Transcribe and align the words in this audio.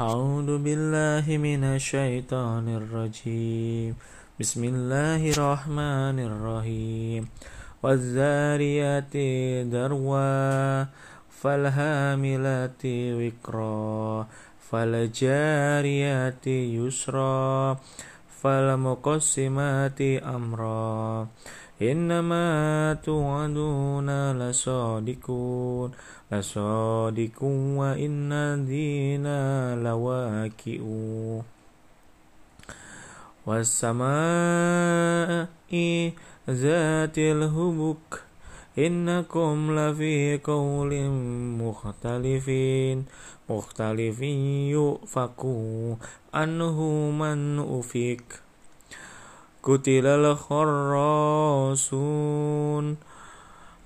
أعوذ 0.00 0.60
بالله 0.60 1.24
من 1.40 1.64
الشيطان 1.64 2.68
الرجيم. 2.68 3.96
بسم 4.40 4.64
الله 4.64 5.30
الرحمن 5.32 6.16
الرحيم. 6.20 7.28
والذاريات 7.82 9.16
ذروا 9.72 10.84
فالهاملات 11.40 12.82
وقرا 12.84 14.26
فالجاريات 14.68 16.46
يسرا. 16.46 17.80
فالمقسمات 18.42 20.00
أمرا 20.22 21.26
إنما 21.82 22.46
توعدون 23.04 24.32
لصادقون 24.32 25.90
لصادق 26.32 27.42
وإن 27.80 28.32
الدين 28.32 29.26
لواكئ 29.84 30.82
والسماء 33.46 35.46
ذات 36.50 37.18
الهبك 37.18 38.25
إنكم 38.78 39.78
لفي 39.78 40.40
قول 40.44 41.08
مختلف 41.62 42.50
مختلف 43.50 44.20
يؤفك 44.70 45.44
عنه 46.34 46.80
من 47.10 47.58
أفك. 47.78 48.40
قتل 49.62 50.06
الخراصون 50.06 50.96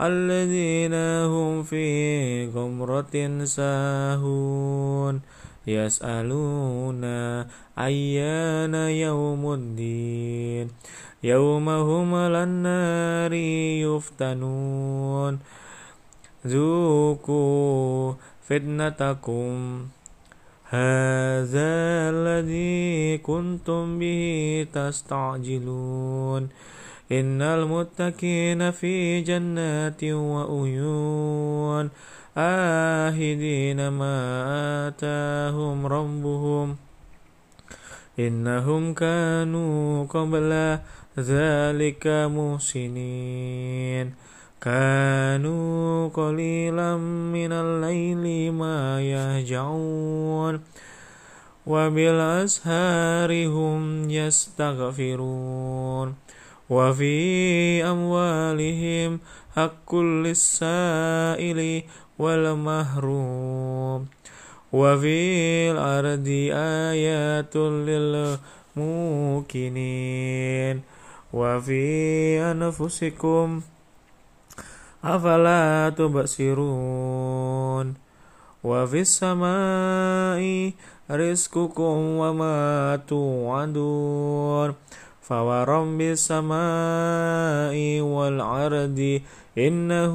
الذين 0.00 0.94
هم 1.24 1.62
في 1.62 2.46
غمرة 2.48 3.44
ساهون. 3.44 5.20
يسألون 5.66 7.04
أيان 7.78 8.74
يوم 8.74 9.52
الدين. 9.52 10.68
يوم 11.24 11.68
هم 11.68 12.14
النار 12.14 13.32
يفتنون. 13.32 15.38
ذوقوا 16.46 18.12
فتنتكم. 18.42 19.86
هذا 20.64 22.10
الذي 22.10 23.18
كنتم 23.18 23.98
به 23.98 24.66
تستعجلون. 24.72 26.48
إن 27.12 27.42
المتقين 27.42 28.70
في 28.70 29.20
جنات 29.20 30.04
وأيون 30.04 31.90
آهدين 32.36 33.88
ما 33.88 34.14
آتاهم 34.88 35.86
ربهم 35.86 36.76
إنهم 38.18 38.94
كانوا 38.94 40.06
قبل 40.06 40.78
ذلك 41.18 42.06
محسنين 42.06 44.14
كانوا 44.60 46.08
قليلا 46.08 46.96
من 47.36 47.52
الليل 47.52 48.52
ما 48.52 49.02
يهجعون 49.02 50.60
وبالأسهار 51.66 53.46
هم 53.46 54.10
يستغفرون 54.10 56.14
وفي 56.69 57.15
أموالهم 57.83 59.19
حق 59.55 59.95
للسائل 59.95 61.83
والمحروم 62.19 64.05
وفي 64.73 65.17
الأرض 65.71 66.27
آيات 66.91 67.55
للموقنين 68.75 70.81
وفي 71.33 71.83
أنفسكم 72.51 73.61
أفلا 75.03 75.93
تبصرون 75.97 77.93
وفي 78.63 79.01
السماء 79.01 80.71
رزقكم 81.11 81.97
وما 82.21 82.99
توعدون 83.07 84.73
فورب 85.30 86.00
السماء 86.00 87.76
والأرض 88.02 89.20
إنه 89.58 90.14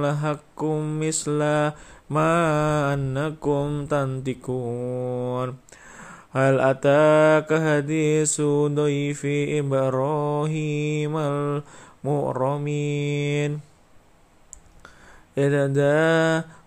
لحق 0.00 0.64
مثل 1.04 1.38
ما 2.10 2.32
أنكم 2.94 3.86
تنطقون 3.86 5.54
هل 6.32 6.60
أتاك 6.60 7.48
حديث 7.52 8.40
ضيف 8.80 9.22
إبراهيم 9.60 11.16
المؤرمين 12.04 13.60
إذا 15.38 15.64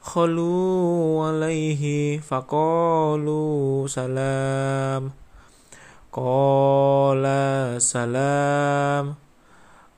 دخلوا 0.05 1.27
عليه 1.27 2.19
فقالوا 2.19 3.87
سلام 3.87 5.11
Qala 6.11 7.79
salam 7.79 9.15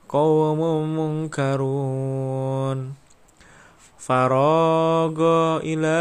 Qawmun 0.06 0.94
munkarun. 0.94 2.94
Faraga 3.98 5.58
ila 5.66 5.98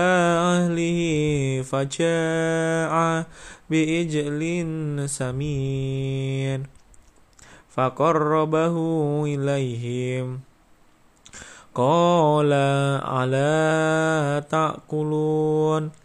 ahlihi 0.53 1.66
faja'a 1.66 3.25
bi'ijlin 3.66 5.01
samin. 5.09 6.69
Faqarrabahu 7.74 9.25
ilaihim 9.25 10.45
Qala 11.74 13.01
ala 13.01 14.45
ta'kulun. 14.45 16.03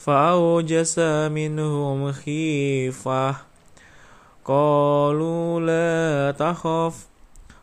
فأوجس 0.00 0.98
منهم 1.28 2.12
خيفة. 2.12 3.36
قالوا 4.44 5.60
لا 5.60 6.32
تخف 6.32 7.06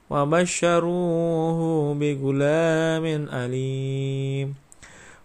وبشروه 0.10 1.94
بغلام 1.94 3.28
أليم. 3.34 4.56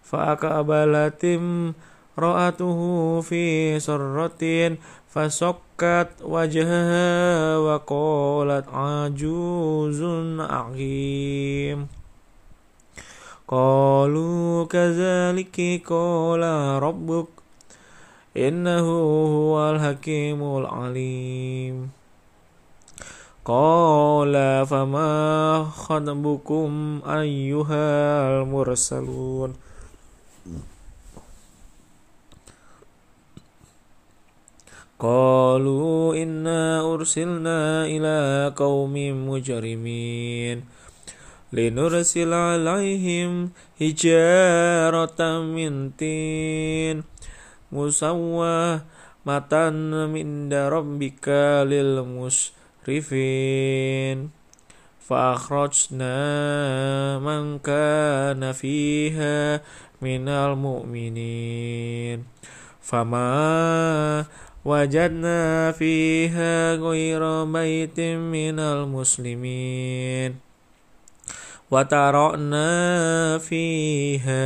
فأقبلت 0.03 1.25
امرأته 1.25 3.21
في 3.21 3.79
سرة 3.79 4.77
فسكت 5.09 6.09
وجهها 6.23 7.57
وقالت 7.57 8.65
عجوز 8.73 10.03
عقيم. 10.39 12.02
قالوا 13.53 14.65
كذلك 14.65 15.57
قال 15.85 16.43
ربك 16.83 17.29
إنه 18.37 18.87
هو 19.37 19.53
الحكيم 19.71 20.41
العليم. 20.41 21.75
قال 23.45 24.33
فما 24.65 25.13
خطبكم 25.69 27.01
أيها 27.05 27.85
المرسلون؟ 28.41 29.53
قالوا 34.99 36.15
إنا 36.15 36.93
أرسلنا 36.93 37.85
إلى 37.85 38.17
قوم 38.57 38.95
مجرمين. 39.29 40.82
لنرسل 41.53 42.33
عليهم 42.33 43.49
حجارة 43.79 45.21
من 45.41 45.89
طين 45.89 47.03
مسومة 47.71 48.81
عند 49.27 50.53
ربك 50.53 51.27
للمسرفين 52.89 52.97
فأخرجنا 55.07 56.15
من 57.19 57.59
كان 57.59 58.51
فيها 58.51 59.61
من 60.01 60.27
المؤمنين 60.29 62.23
فما 62.81 64.25
وجدنا 64.65 65.71
فيها 65.71 66.75
غير 66.75 67.43
بيت 67.43 67.99
من 67.99 68.59
المسلمين 68.59 70.42
وترأنا 71.73 72.69
فيها 73.37 74.45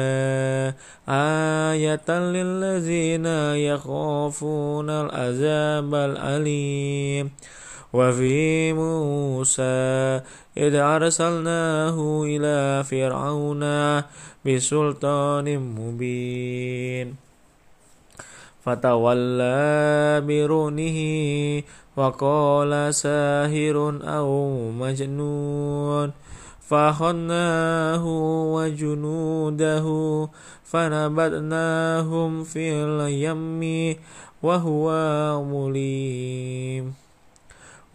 آية 1.76 2.08
للذين 2.08 3.26
يخافون 3.68 4.90
العذاب 4.90 5.92
الأليم. 5.96 7.26
وفي 7.94 8.74
موسى 8.74 10.22
إذ 10.58 10.74
أرسلناه 10.76 11.98
إلى 12.24 12.84
فرعون 12.88 13.64
بسلطان 14.46 15.48
مبين. 15.60 17.08
فتولى 18.64 20.24
برونه 20.28 20.98
وقال 21.98 22.72
ساهر 22.96 23.78
أو 24.04 24.30
مجنون. 24.72 26.27
فأخذناه 26.68 28.04
وجنوده 28.56 29.88
فنبذناهم 30.64 32.44
في 32.44 32.74
اليم 32.84 33.96
وهو 34.44 34.86
مليم 35.44 36.94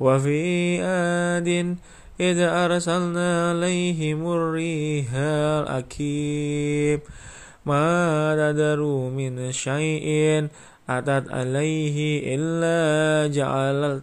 وفي 0.00 0.42
آد 0.82 1.76
إذ 2.20 2.38
أرسلنا 2.38 3.50
عليهم 3.50 4.32
الريح 4.32 5.14
الأكيم 5.14 7.00
ما 7.66 8.34
تدروا 8.34 9.10
من 9.10 9.52
شيء 9.52 10.48
أتت 10.88 11.30
عليه 11.30 11.96
إلا 12.34 13.28
جعلت 13.28 14.02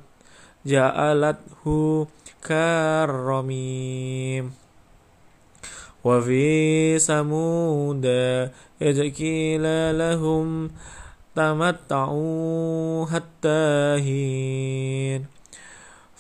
جعلته 0.66 2.08
كالرميم 2.44 4.52
وفي 6.04 7.00
ثمود 7.00 8.06
إذ 8.82 9.12
قيل 9.12 9.66
لهم 10.00 10.72
تمتعوا 11.36 13.06
حتى 13.06 13.98
حين. 14.04 15.40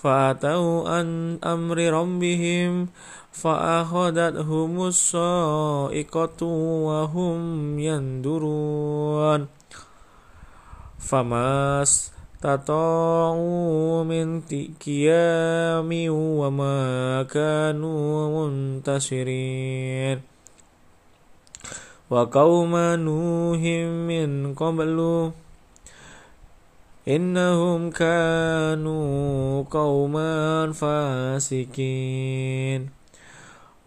فأتوا 0.04 0.90
عن 0.90 1.40
أمر 1.44 1.78
ربهم 1.78 2.88
فأخذتهم 3.32 4.82
الصائقة 4.82 6.46
وهم 6.88 7.42
ينظرون 7.80 9.48
فما 11.00 11.84
استطاعوا 12.40 14.04
من 14.04 14.42
قيام 14.80 15.92
وما 16.40 16.80
كانوا 17.28 18.48
منتصرين 18.48 20.22
وقوم 22.10 22.74
نوح 22.96 23.60
من 24.08 24.56
قبل 24.56 25.32
إنهم 27.08 27.92
كانوا 27.92 29.64
قوما 29.68 30.72
فاسقين. 30.72 31.80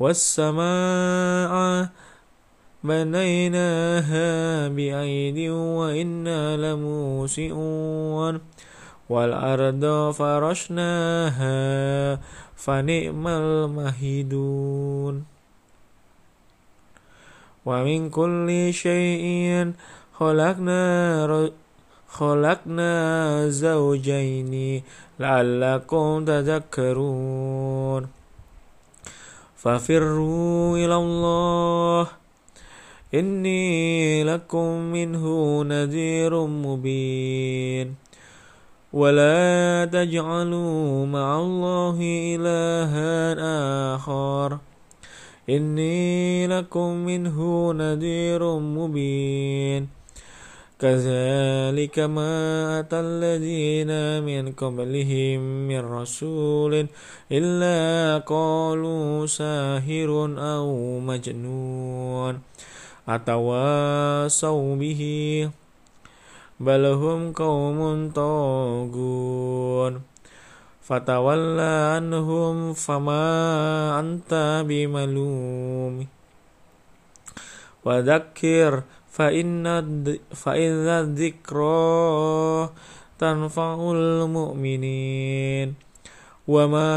والسماء 0.00 1.52
بنيناها 2.84 4.68
بأيد 4.68 5.50
وإنا 5.50 6.56
لموسئون. 6.56 8.40
والأرض 9.08 10.10
فرشناها 10.10 11.58
فنعم 12.56 13.28
المهيدون. 13.28 15.24
ومن 17.66 18.10
كل 18.10 18.68
شيء 18.72 19.72
خلقنا 20.14 21.50
خلقنا 22.08 22.92
زوجين 23.48 24.82
لعلكم 25.20 26.24
تذكرون. 26.24 28.06
ففروا 29.56 30.76
إلى 30.76 30.96
الله 30.96 32.21
إني 33.14 34.24
لكم 34.24 34.68
منه 34.92 35.24
نذير 35.62 36.46
مبين. 36.46 37.94
ولا 38.92 39.88
تجعلوا 39.92 41.06
مع 41.06 41.40
الله 41.40 41.96
إلها 42.36 43.34
آخر. 43.94 44.58
إني 45.50 46.46
لكم 46.46 46.88
منه 46.88 47.72
نذير 47.72 48.58
مبين. 48.58 49.88
كذلك 50.80 51.98
ما 51.98 52.80
أتى 52.80 53.00
الذين 53.00 54.22
من 54.22 54.52
قبلهم 54.52 55.40
من 55.68 55.80
رسول 55.80 56.86
إلا 57.32 58.18
قالوا 58.18 59.26
ساهر 59.26 60.10
أو 60.38 60.98
مجنون. 61.00 62.40
atawasaw 63.06 64.78
bihi 64.78 65.50
balhum 66.62 67.34
qaumun 67.34 68.14
tagun 68.14 70.06
fatawalla 70.82 71.96
anhum 71.96 72.74
fama 72.74 73.96
anta 73.96 74.66
bimalum. 74.66 76.10
Wadakir 77.82 78.86
fa 79.10 79.30
inna 79.30 79.82
fa 80.30 80.58
inna 80.58 81.06
dzikra 81.06 82.70
tanfa'ul 83.18 84.26
mu'minin. 84.26 85.78
Wa 86.42 86.66
ma 86.66 86.90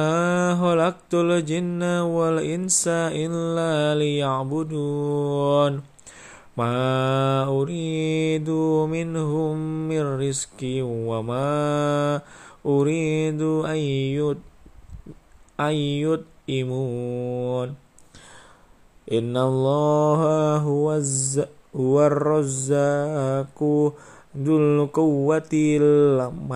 khalaqtul 0.58 1.46
jinna 1.46 2.10
wal 2.10 2.42
insa 2.42 3.14
illa 3.14 3.94
liya'budun. 3.94 5.95
ما 6.58 7.44
أريد 7.52 8.50
منهم 8.96 9.56
من 9.92 10.04
رزق 10.20 10.60
وما 10.84 12.22
أريد 12.66 13.42
أن 15.60 15.76
يطعمون. 16.50 17.76
إن 19.12 19.38
الله 19.38 20.22
هو 20.58 21.02
هو 21.76 22.08
الرزاق 22.08 23.60
ذو 24.38 24.58
القوة 24.58 25.54
المتين. 25.54 26.56